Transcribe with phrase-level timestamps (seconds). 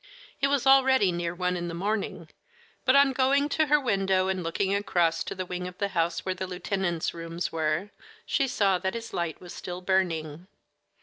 [0.41, 2.27] It was already near one in the morning,
[2.85, 6.25] but on going to her window, and looking across to the wing of the house
[6.25, 7.91] where the lieutenant's rooms were,
[8.25, 10.47] she saw that his light was still burning.